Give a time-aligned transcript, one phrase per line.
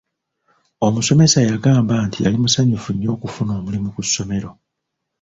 [0.87, 4.49] Omusomesa yagamba nti yali musanyufu nnyo okufuna omulimu ku ssomero.